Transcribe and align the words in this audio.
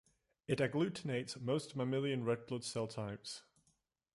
It 0.47 0.57
agglutinates 0.59 1.39
most 1.39 1.75
mammalian 1.75 2.23
red 2.23 2.47
blood 2.47 2.63
cell 2.63 2.87
types. 2.87 3.43